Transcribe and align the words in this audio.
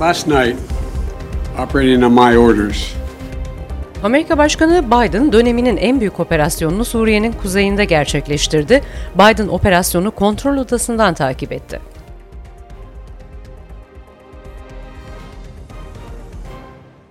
Last 0.00 0.28
night, 0.28 0.56
operating 1.56 2.04
on 2.04 2.12
my 2.12 2.36
orders, 2.36 2.94
Amerika 4.02 4.38
Başkanı 4.38 4.84
Biden 4.86 5.32
döneminin 5.32 5.76
en 5.76 6.00
büyük 6.00 6.20
operasyonunu 6.20 6.84
Suriye'nin 6.84 7.32
kuzeyinde 7.32 7.84
gerçekleştirdi. 7.84 8.82
Biden 9.14 9.48
operasyonu 9.48 10.10
kontrol 10.10 10.56
odasından 10.56 11.14
takip 11.14 11.52
etti. 11.52 11.80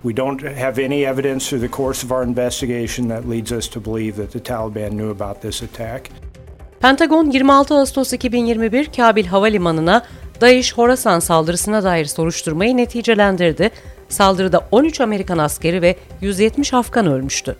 We 0.02 0.16
don't 0.16 0.42
have 0.42 0.86
any 0.86 1.04
evidence 1.04 1.46
through 1.48 1.62
the 1.70 1.76
course 1.76 2.06
of 2.06 2.12
our 2.12 2.26
investigation 2.26 3.08
that 3.08 3.30
leads 3.30 3.52
us 3.52 3.68
to 3.68 3.84
believe 3.84 4.16
that 4.16 4.32
the 4.32 4.54
Taliban 4.54 4.90
knew 4.90 5.10
about 5.10 5.42
this 5.42 5.62
attack. 5.62 6.10
Pentagon 6.80 7.30
26 7.30 7.74
Ağustos 7.74 8.12
2021 8.12 8.84
Kabil 8.96 9.26
Havalimanı'na 9.26 10.02
DAEŞ 10.40 10.72
Horasan 10.72 11.18
saldırısına 11.18 11.82
dair 11.84 12.04
soruşturmayı 12.04 12.76
neticelendirdi. 12.76 13.70
Saldırıda 14.08 14.66
13 14.70 15.00
Amerikan 15.00 15.38
askeri 15.38 15.82
ve 15.82 15.96
170 16.20 16.74
Afgan 16.74 17.06
ölmüştü. 17.06 17.56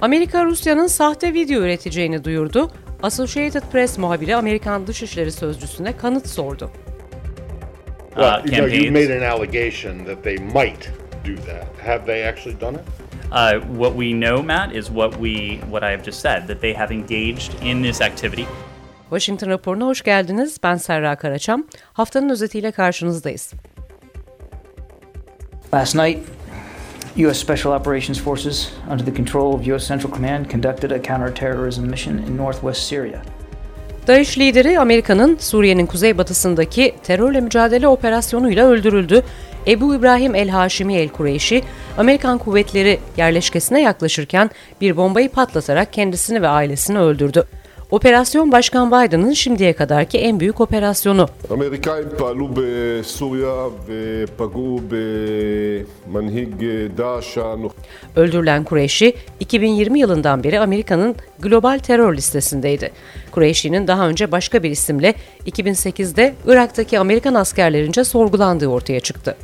Amerika 0.00 0.44
Rusya'nın 0.44 0.86
sahte 0.86 1.34
video 1.34 1.62
üreteceğini 1.62 2.24
duyurdu. 2.24 2.70
Associated 3.02 3.62
Press 3.72 3.98
muhabiri 3.98 4.36
Amerikan 4.36 4.86
Dışişleri 4.86 5.32
Sözcüsü'ne 5.32 5.96
kanıt 5.96 6.28
sordu. 6.28 6.70
Well, 8.14 8.40
uh, 8.40 8.44
you 8.44 8.56
know, 8.56 8.76
you 8.76 8.84
campaigns. 8.84 9.08
made 9.08 9.26
an 9.26 9.30
allegation 9.30 10.04
that 10.04 10.24
they 10.24 10.36
might 10.36 10.90
do 11.24 11.42
that. 11.46 11.66
Have 11.86 12.06
they 12.06 12.28
actually 12.28 12.60
done 12.60 12.74
it? 12.74 12.84
Uh, 13.32 13.60
what 13.60 13.92
we 13.92 14.12
know, 14.12 14.42
Matt, 14.42 14.74
is 14.74 14.86
what 14.86 15.12
we 15.12 15.60
what 15.70 15.82
I 15.82 15.90
have 15.90 16.04
just 16.04 16.20
said 16.20 16.48
that 16.48 16.60
they 16.60 16.74
have 16.74 16.94
engaged 16.94 17.54
in 17.62 17.82
this 17.82 18.00
activity. 18.00 18.46
Washington 19.10 19.50
raporuna 19.50 19.86
hoş 19.86 20.02
geldiniz. 20.02 20.56
Ben 20.62 20.76
Serra 20.76 21.16
Karaçam. 21.16 21.64
Haftanın 21.92 22.28
özetiyle 22.28 22.70
karşınızdayız. 22.70 23.52
Last 25.74 25.94
night, 25.94 26.18
U.S. 27.16 27.34
Special 27.34 27.80
Operations 27.80 28.20
Forces, 28.20 28.68
under 28.92 29.04
the 29.04 29.14
control 29.14 29.52
of 29.54 29.68
U.S. 29.68 29.88
Central 29.88 30.12
Command, 30.12 30.46
conducted 30.50 30.90
a 30.90 31.02
counterterrorism 31.02 31.82
mission 31.82 32.18
in 32.18 32.36
northwest 32.36 32.80
Syria. 32.80 33.22
DAEŞ 34.06 34.38
lideri 34.38 34.78
Amerika'nın 34.78 35.36
Suriye'nin 35.40 35.86
kuzeybatısındaki 35.86 36.94
terörle 37.02 37.40
mücadele 37.40 37.88
operasyonuyla 37.88 38.66
öldürüldü. 38.66 39.22
Ebu 39.66 39.94
İbrahim 39.94 40.34
el-Haşimi 40.34 40.94
el-Kureyşi, 40.94 41.62
Amerikan 41.98 42.38
kuvvetleri 42.38 42.98
yerleşkesine 43.16 43.82
yaklaşırken 43.82 44.50
bir 44.80 44.96
bombayı 44.96 45.30
patlatarak 45.30 45.92
kendisini 45.92 46.42
ve 46.42 46.48
ailesini 46.48 46.98
öldürdü. 46.98 47.44
Operasyon 47.90 48.52
Başkan 48.52 48.90
Biden'ın 48.90 49.32
şimdiye 49.32 49.72
kadarki 49.72 50.18
en 50.18 50.40
büyük 50.40 50.60
operasyonu. 50.60 51.28
Amerikaim 51.50 52.16
palu 52.18 52.56
be 52.56 53.02
Suriye 53.02 53.70
ve 53.88 54.26
pagu 54.26 54.90
be 54.90 55.84
manhig 56.12 56.62
Öldürülen 58.16 58.64
Kureyşi 58.64 59.14
2020 59.40 60.00
yılından 60.00 60.44
beri 60.44 60.60
Amerika'nın 60.60 61.16
global 61.38 61.78
terör 61.78 62.16
listesindeydi. 62.16 62.92
Kureyşi'nin 63.32 63.86
daha 63.86 64.08
önce 64.08 64.32
başka 64.32 64.62
bir 64.62 64.70
isimle 64.70 65.14
2008'de 65.46 66.34
Irak'taki 66.46 66.98
Amerikan 66.98 67.34
askerlerince 67.34 68.04
sorgulandığı 68.04 68.68
ortaya 68.68 69.00
çıktı. 69.00 69.36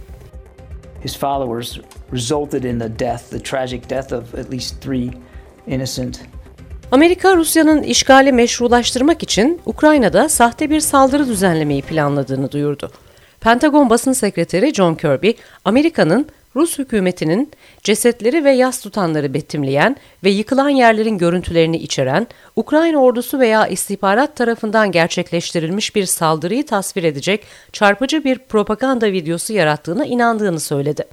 His 1.04 1.18
followers 1.18 1.78
resulted 2.12 2.62
in 2.62 2.78
the 2.78 2.98
death, 2.98 3.30
the 3.30 3.42
tragic 3.42 3.90
death 3.90 4.12
of 4.12 4.34
at 4.34 4.52
least 4.52 4.82
three 4.82 5.10
innocent 5.66 6.35
Amerika, 6.92 7.36
Rusya'nın 7.36 7.82
işgali 7.82 8.32
meşrulaştırmak 8.32 9.22
için 9.22 9.60
Ukrayna'da 9.66 10.28
sahte 10.28 10.70
bir 10.70 10.80
saldırı 10.80 11.26
düzenlemeyi 11.26 11.82
planladığını 11.82 12.52
duyurdu. 12.52 12.90
Pentagon 13.40 13.90
basın 13.90 14.12
sekreteri 14.12 14.74
John 14.74 14.94
Kirby, 14.94 15.30
Amerika'nın 15.64 16.26
Rus 16.56 16.78
hükümetinin 16.78 17.50
cesetleri 17.82 18.44
ve 18.44 18.50
yas 18.50 18.80
tutanları 18.80 19.34
betimleyen 19.34 19.96
ve 20.24 20.30
yıkılan 20.30 20.68
yerlerin 20.68 21.18
görüntülerini 21.18 21.76
içeren 21.76 22.26
Ukrayna 22.56 22.98
ordusu 22.98 23.40
veya 23.40 23.66
istihbarat 23.66 24.36
tarafından 24.36 24.92
gerçekleştirilmiş 24.92 25.94
bir 25.94 26.06
saldırıyı 26.06 26.66
tasvir 26.66 27.04
edecek 27.04 27.44
çarpıcı 27.72 28.24
bir 28.24 28.38
propaganda 28.38 29.12
videosu 29.12 29.52
yarattığına 29.52 30.06
inandığını 30.06 30.60
söyledi. 30.60 31.04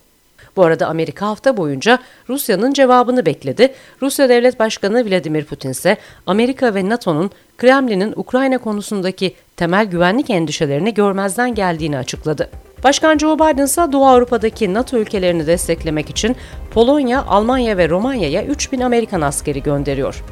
Bu 0.56 0.64
arada 0.64 0.88
Amerika 0.88 1.28
hafta 1.28 1.58
boyunca 1.58 2.00
Rusya'nın 2.30 2.74
cevabını 2.74 3.26
bekledi. 3.26 3.74
Rusya 4.02 4.30
Devlet 4.30 4.60
Başkanı 4.60 5.10
Vladimir 5.10 5.46
Putin 5.46 5.70
ise 5.70 5.98
Amerika 6.28 6.76
ve 6.76 6.90
NATO'nun 6.90 7.32
Kremlin'in 7.58 8.14
Ukrayna 8.16 8.58
konusundaki 8.58 9.34
temel 9.58 9.86
güvenlik 9.86 10.30
endişelerini 10.30 10.94
görmezden 10.94 11.56
geldiğini 11.56 11.98
açıkladı. 11.98 12.50
Başkan 12.84 13.18
Joe 13.18 13.36
Biden 13.36 13.66
ise 13.66 13.82
Doğu 13.92 14.06
Avrupa'daki 14.06 14.74
NATO 14.74 14.98
ülkelerini 14.98 15.48
desteklemek 15.48 16.10
için 16.10 16.36
Polonya, 16.72 17.26
Almanya 17.26 17.78
ve 17.78 17.90
Romanya'ya 17.90 18.46
3000 18.46 18.82
Amerikan 18.82 19.22
askeri 19.22 19.64
gönderiyor. 19.64 20.24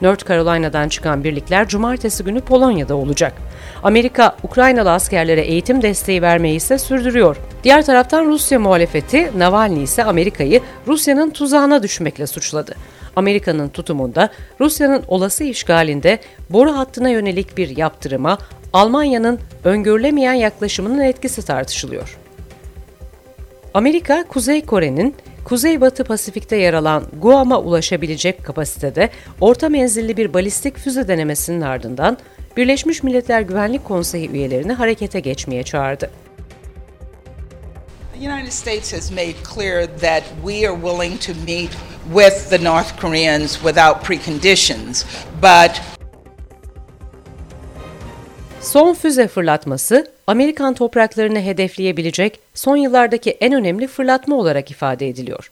North 0.00 0.28
Carolina'dan 0.28 0.88
çıkan 0.88 1.24
birlikler 1.24 1.68
cumartesi 1.68 2.24
günü 2.24 2.40
Polonya'da 2.40 2.96
olacak. 2.96 3.32
Amerika, 3.82 4.36
Ukraynalı 4.42 4.92
askerlere 4.92 5.40
eğitim 5.40 5.82
desteği 5.82 6.22
vermeyi 6.22 6.56
ise 6.56 6.78
sürdürüyor. 6.78 7.36
Diğer 7.64 7.86
taraftan 7.86 8.26
Rusya 8.26 8.58
muhalefeti, 8.58 9.30
Navalny 9.38 9.82
ise 9.82 10.04
Amerika'yı 10.04 10.60
Rusya'nın 10.86 11.30
tuzağına 11.30 11.82
düşmekle 11.82 12.26
suçladı. 12.26 12.74
Amerika'nın 13.16 13.68
tutumunda 13.68 14.28
Rusya'nın 14.60 15.02
olası 15.08 15.44
işgalinde 15.44 16.18
boru 16.50 16.76
hattına 16.76 17.08
yönelik 17.08 17.56
bir 17.56 17.76
yaptırıma 17.76 18.38
Almanya'nın 18.72 19.40
öngörülemeyen 19.64 20.32
yaklaşımının 20.32 21.00
etkisi 21.00 21.46
tartışılıyor. 21.46 22.18
Amerika, 23.74 24.24
Kuzey 24.28 24.66
Kore'nin 24.66 25.14
Kuzeybatı 25.46 26.04
Pasifik'te 26.04 26.56
yer 26.56 26.74
alan 26.74 27.06
Guam'a 27.22 27.60
ulaşabilecek 27.60 28.44
kapasitede 28.44 29.10
orta 29.40 29.68
menzilli 29.68 30.16
bir 30.16 30.34
balistik 30.34 30.78
füze 30.78 31.08
denemesinin 31.08 31.60
ardından 31.60 32.18
Birleşmiş 32.56 33.02
Milletler 33.02 33.40
Güvenlik 33.40 33.84
Konseyi 33.84 34.30
üyelerini 34.30 34.72
harekete 34.72 35.20
geçmeye 35.20 35.62
çağırdı. 35.62 36.10
The 38.20 38.30
United 38.30 38.52
States 38.52 38.92
has 38.92 39.10
made 39.10 39.34
clear 39.54 39.86
that 40.00 40.22
we 40.46 40.68
are 40.68 40.80
willing 40.82 41.20
to 41.20 41.32
meet 41.46 41.70
with 42.14 42.50
the 42.50 42.64
North 42.64 43.00
Koreans 43.00 43.52
without 43.52 44.04
preconditions, 44.04 45.04
but 45.42 45.82
Son 48.60 48.94
füze 48.94 49.28
fırlatması, 49.28 50.15
Amerikan 50.26 50.74
topraklarını 50.74 51.40
hedefleyebilecek 51.40 52.40
son 52.54 52.76
yıllardaki 52.76 53.30
en 53.30 53.52
önemli 53.52 53.86
fırlatma 53.86 54.36
olarak 54.36 54.70
ifade 54.70 55.08
ediliyor. 55.08 55.50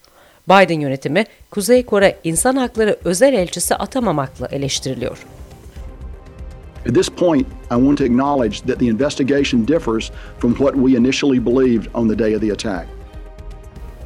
Biden 0.49 0.81
yönetimi, 0.81 1.25
Kuzey 1.51 1.85
Kore 1.85 2.17
İnsan 2.25 2.57
Hakları 2.57 2.97
Özel 3.05 3.35
Elçisi 3.35 3.75
atamamakla 3.75 4.47
eleştiriliyor. 4.47 5.27
At 6.89 6.95
this 6.95 7.09
point, 7.09 7.47
I 7.47 7.75
want 7.75 7.99
to 7.99 8.05
acknowledge 8.05 8.59
that 8.59 8.79
the 8.79 8.87
investigation 8.87 9.69
differs 9.69 10.11
from 10.39 10.55
what 10.55 10.75
we 10.75 10.99
initially 10.99 11.47
believed 11.47 11.87
on 11.95 12.09
the 12.09 12.19
day 12.19 12.37
of 12.37 12.41
the 12.41 12.53
attack. 12.53 12.87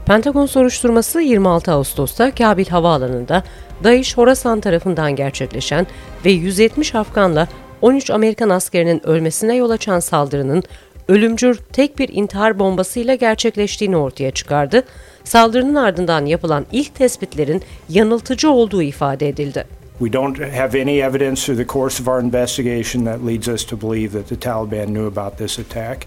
Pentagon 0.06 0.46
soruşturması 0.46 1.20
26 1.20 1.72
Ağustos'ta 1.72 2.30
Kabil 2.34 2.66
Havaalanı'nda 2.66 3.42
DAEŞ 3.84 4.16
Horasan 4.16 4.60
tarafından 4.60 5.16
gerçekleşen 5.16 5.86
ve 6.24 6.30
170 6.30 6.94
Afganla 6.94 7.48
13 7.82 8.10
Amerikan 8.10 8.48
askerinin 8.48 9.06
ölmesine 9.06 9.56
yol 9.56 9.70
açan 9.70 10.00
saldırının 10.00 10.62
ölümcül 11.08 11.56
tek 11.56 11.98
bir 11.98 12.08
intihar 12.08 12.58
bombasıyla 12.58 13.14
gerçekleştiğini 13.14 13.96
ortaya 13.96 14.30
çıkardı. 14.30 14.82
Saldırının 15.24 15.74
ardından 15.74 16.26
yapılan 16.26 16.66
ilk 16.72 16.94
tespitlerin 16.94 17.62
yanıltıcı 17.88 18.50
olduğu 18.50 18.82
ifade 18.82 19.28
edildi. 19.28 19.64
We 19.98 20.12
don't 20.12 20.38
have 20.38 20.82
any 20.82 21.00
evidence 21.00 21.42
through 21.42 21.58
the 21.58 21.72
course 21.72 22.02
of 22.02 22.08
our 22.08 22.22
investigation 22.22 23.04
that 23.04 23.26
leads 23.26 23.48
us 23.48 23.66
to 23.66 23.90
believe 23.90 24.18
that 24.18 24.28
the 24.28 24.40
Taliban 24.40 24.86
knew 24.86 25.20
about 25.20 25.38
this 25.38 25.58
attack. 25.58 26.06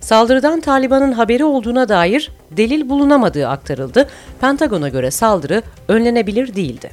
Saldırıdan 0.00 0.60
Taliban'ın 0.60 1.12
haberi 1.12 1.44
olduğuna 1.44 1.88
dair 1.88 2.32
delil 2.50 2.88
bulunamadığı 2.88 3.48
aktarıldı. 3.48 4.08
Pentagon'a 4.40 4.88
göre 4.88 5.10
saldırı 5.10 5.62
önlenebilir 5.88 6.54
değildi. 6.54 6.90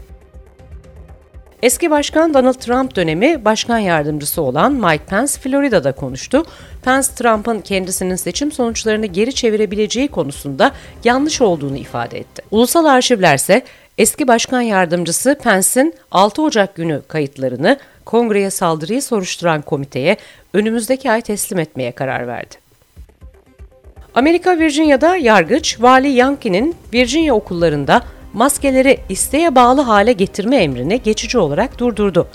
Eski 1.62 1.92
Başkan 1.92 2.34
Donald 2.34 2.54
Trump 2.54 2.96
dönemi 2.96 3.46
başkan 3.46 3.78
yardımcısı 3.78 4.42
olan 4.42 4.74
Mike 4.74 5.04
Pence 5.10 5.32
Florida'da 5.32 5.92
konuştu. 5.92 6.46
Pence, 6.84 7.08
Trump'ın 7.16 7.62
kendisinin 7.62 8.16
seçim 8.16 8.52
sonuçlarını 8.52 9.06
geri 9.06 9.36
çevirebileceği 9.36 10.08
konusunda 10.08 10.72
yanlış 11.04 11.42
olduğunu 11.42 11.78
ifade 11.78 12.20
etti. 12.20 12.44
Ulusal 12.52 12.86
arşivler 12.86 13.36
ise 13.36 13.62
eski 13.98 14.28
başkan 14.28 14.62
yardımcısı 14.62 15.38
Pence'in 15.44 15.94
6 16.12 16.42
Ocak 16.42 16.76
günü 16.76 17.02
kayıtlarını 17.08 17.78
kongreye 18.06 18.50
saldırıyı 18.50 19.02
soruşturan 19.02 19.62
komiteye 19.62 20.18
önümüzdeki 20.54 21.12
ay 21.12 21.22
teslim 21.22 21.60
etmeye 21.60 21.92
karar 21.92 22.28
verdi. 22.28 22.56
Amerika 24.16 24.60
Virginia'da 24.60 25.16
yargıç 25.16 25.82
Vali 25.82 26.08
Yankee'nin 26.08 26.76
Virginia 26.94 27.36
okullarında 27.36 28.02
maskeleri 28.38 29.00
isteğe 29.10 29.56
bağlı 29.56 29.82
hale 29.82 30.14
getirme 30.14 30.58
emrini 30.58 31.02
geçici 31.02 31.38
olarak 31.38 31.80
durdurdu. 31.80 32.28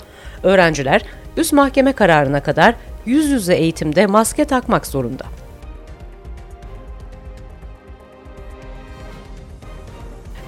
Öğrenciler 0.43 1.01
üst 1.37 1.53
mahkeme 1.53 1.93
kararına 1.93 2.43
kadar 2.43 2.75
yüz 3.05 3.29
yüze 3.29 3.55
eğitimde 3.55 4.07
maske 4.07 4.45
takmak 4.45 4.87
zorunda. 4.87 5.23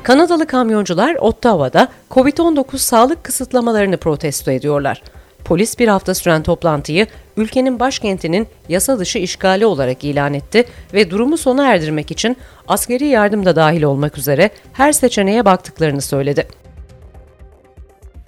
Kanadalı 0.04 0.48
kamyoncular 0.48 1.16
Ottawa'da 1.16 1.88
COVID-19 2.12 2.78
sağlık 2.78 3.24
kısıtlamalarını 3.24 3.98
protesto 3.98 4.52
ediyorlar. 4.52 5.02
Polis 5.46 5.80
bir 5.80 5.88
hafta 5.88 6.14
süren 6.14 6.44
toplantıyı 6.44 7.08
ülkenin 7.38 7.80
başkentinin 7.80 8.48
yasa 8.70 9.00
dışı 9.00 9.20
işgali 9.20 9.66
olarak 9.66 10.04
ilan 10.04 10.34
etti 10.34 10.66
ve 10.94 11.10
durumu 11.12 11.38
sona 11.38 11.74
erdirmek 11.74 12.12
için 12.12 12.38
askeri 12.68 13.06
yardım 13.06 13.46
da 13.46 13.56
dahil 13.56 13.84
olmak 13.84 14.18
üzere 14.18 14.50
her 14.74 14.92
seçeneğe 14.92 15.46
baktıklarını 15.46 16.02
söyledi. 16.02 16.48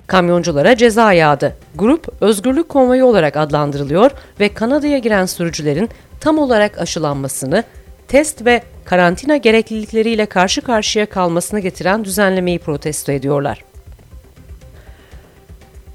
Kamyonculara 0.07 0.77
ceza 0.77 1.13
yağdı. 1.13 1.55
Grup 1.75 2.21
özgürlük 2.21 2.69
konvoyu 2.69 3.05
olarak 3.05 3.37
adlandırılıyor 3.37 4.11
ve 4.39 4.53
Kanada'ya 4.53 4.97
giren 4.97 5.25
sürücülerin 5.25 5.89
tam 6.19 6.39
olarak 6.39 6.77
aşılanmasını, 6.77 7.63
test 8.07 8.45
ve 8.45 8.61
karantina 8.85 9.37
gereklilikleriyle 9.37 10.25
karşı 10.25 10.61
karşıya 10.61 11.05
kalmasını 11.05 11.59
getiren 11.59 12.05
düzenlemeyi 12.05 12.59
protesto 12.59 13.11
ediyorlar. 13.11 13.63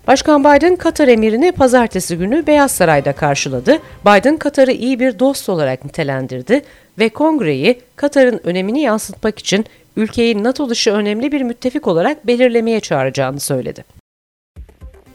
Başkan 0.07 0.45
Biden 0.45 0.77
Katar 0.77 1.09
emirini 1.09 1.53
pazartesi 1.53 2.19
günü 2.19 2.47
Beyaz 2.47 2.71
Saray'da 2.71 3.13
karşıladı. 3.13 3.79
Biden 4.07 4.37
Katar'ı 4.37 4.73
iyi 4.73 5.01
bir 5.01 5.19
dost 5.19 5.49
olarak 5.49 5.85
nitelendirdi 5.85 6.63
ve 6.99 7.09
kongreyi 7.09 7.81
Katar'ın 7.97 8.41
önemini 8.45 8.81
yansıtmak 8.81 9.39
için 9.39 9.67
ülkeyi 9.97 10.45
NATO 10.45 10.69
dışı 10.69 10.93
önemli 10.93 11.33
bir 11.33 11.43
müttefik 11.43 11.87
olarak 11.87 12.27
belirlemeye 12.27 12.81
çağıracağını 12.81 13.41
söyledi. 13.41 13.85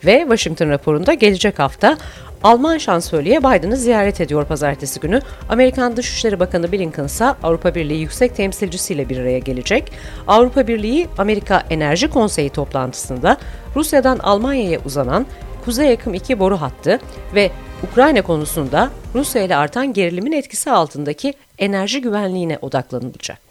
Ve 0.05 0.19
Washington 0.19 0.69
raporunda 0.69 1.13
gelecek 1.13 1.59
hafta 1.59 1.97
Alman 2.43 2.77
şansölye 2.77 3.39
Biden'ı 3.39 3.77
ziyaret 3.77 4.21
ediyor 4.21 4.45
pazartesi 4.45 4.99
günü. 4.99 5.21
Amerikan 5.49 5.97
Dışişleri 5.97 6.39
Bakanı 6.39 6.71
Blinken 6.71 7.03
ise 7.03 7.25
Avrupa 7.25 7.75
Birliği 7.75 8.01
Yüksek 8.01 8.35
Temsilcisi 8.35 8.93
ile 8.93 9.09
bir 9.09 9.17
araya 9.17 9.39
gelecek. 9.39 9.91
Avrupa 10.27 10.67
Birliği 10.67 11.07
Amerika 11.17 11.63
Enerji 11.69 12.09
Konseyi 12.09 12.49
toplantısında 12.49 13.37
Rusya'dan 13.75 14.17
Almanya'ya 14.19 14.79
uzanan 14.85 15.25
Kuzey 15.65 15.89
Yakım 15.89 16.13
2 16.13 16.39
boru 16.39 16.61
hattı 16.61 16.99
ve 17.35 17.51
Ukrayna 17.91 18.21
konusunda 18.21 18.89
Rusya 19.15 19.41
ile 19.41 19.55
artan 19.55 19.93
gerilimin 19.93 20.31
etkisi 20.31 20.71
altındaki 20.71 21.33
enerji 21.57 22.01
güvenliğine 22.01 22.57
odaklanılacak. 22.61 23.46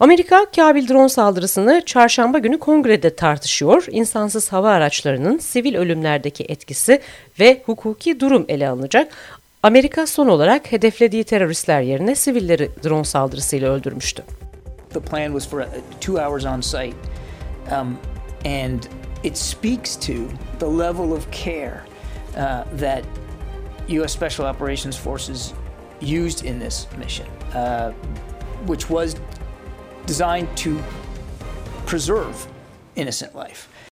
Amerika, 0.00 0.46
Kabil 0.56 0.88
drone 0.88 1.08
saldırısını 1.08 1.82
çarşamba 1.86 2.38
günü 2.38 2.58
kongrede 2.58 3.16
tartışıyor. 3.16 3.86
İnsansız 3.90 4.52
hava 4.52 4.70
araçlarının 4.70 5.38
sivil 5.38 5.74
ölümlerdeki 5.74 6.44
etkisi 6.44 7.00
ve 7.40 7.62
hukuki 7.66 8.20
durum 8.20 8.44
ele 8.48 8.68
alınacak. 8.68 9.12
Amerika 9.62 10.06
son 10.06 10.28
olarak 10.28 10.72
hedeflediği 10.72 11.24
teröristler 11.24 11.80
yerine 11.80 12.14
sivilleri 12.14 12.70
drone 12.84 13.04
saldırısıyla 13.04 13.72
öldürmüştü. 13.72 14.22
The 14.94 15.00
plan 15.00 15.26
was 15.26 15.48
for 15.48 15.64
two 16.00 16.12
hours 16.12 16.46
on 16.46 16.60
site, 16.60 16.96
um, 17.80 17.98
and 18.44 18.82
it 19.24 19.36
speaks 19.36 19.96
to 19.96 20.12
the 20.60 20.66
level 20.66 21.12
of 21.12 21.32
care 21.32 21.80
uh, 22.36 22.80
that 22.80 23.02
U.S. 23.88 24.12
Special 24.12 24.54
Operations 24.54 24.96
Forces 24.96 25.52
used 26.02 26.44
in 26.44 26.60
this 26.60 26.86
mission, 26.98 27.26
uh, 27.54 27.92
which 28.66 28.88
was 28.88 29.16
designed 30.08 30.48
to 30.56 30.82
preserve 31.84 32.48
innocent 32.96 33.34
life. 33.34 33.68